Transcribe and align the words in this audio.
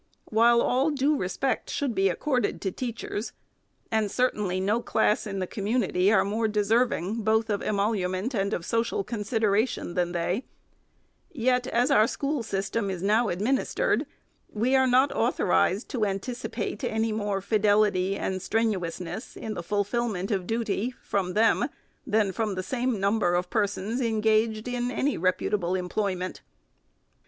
While 0.31 0.61
all 0.63 0.89
due 0.89 1.15
respect 1.15 1.69
should 1.69 1.93
be 1.93 2.09
accorded 2.09 2.59
to 2.61 2.71
teachers— 2.71 3.33
and 3.91 4.09
certainly 4.09 4.59
no 4.59 4.81
class 4.81 5.27
in 5.27 5.37
the 5.37 5.45
community 5.45 6.11
are 6.11 6.25
more 6.25 6.47
deserving 6.47 7.21
both 7.21 7.51
of 7.51 7.61
emolument 7.61 8.33
and 8.33 8.51
of 8.51 8.65
social 8.65 9.03
con 9.03 9.19
sideration 9.19 9.93
than 9.93 10.11
they— 10.11 10.45
yet, 11.31 11.67
as 11.67 11.91
our 11.91 12.07
school 12.07 12.41
system 12.41 12.89
is 12.89 13.03
now 13.03 13.29
administered, 13.29 14.07
we 14.49 14.75
are 14.75 14.87
not 14.87 15.11
authorized 15.11 15.87
to 15.89 16.03
anticipate 16.03 16.83
any 16.83 17.11
more 17.11 17.39
fidelity 17.39 18.17
and 18.17 18.41
strenuousness 18.41 19.37
in 19.37 19.53
the 19.53 19.61
fulfilment 19.61 20.31
of 20.31 20.47
duty 20.47 20.95
from 20.99 21.33
them 21.35 21.69
than 22.07 22.31
from 22.31 22.55
the 22.55 22.63
same 22.63 22.99
number 22.99 23.35
of 23.35 23.51
persons 23.51 24.01
en 24.01 24.19
gaged 24.19 24.67
in 24.67 24.89
any 24.89 25.15
reputable 25.15 25.75
employment. 25.75 26.41